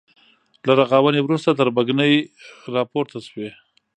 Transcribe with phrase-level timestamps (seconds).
[0.65, 2.13] له رغاونې وروسته تربګنۍ
[2.75, 3.49] راپورته شوې.